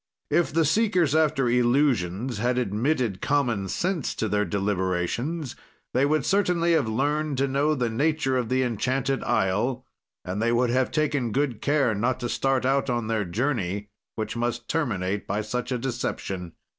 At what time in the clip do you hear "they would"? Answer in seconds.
5.93-6.25, 10.41-10.71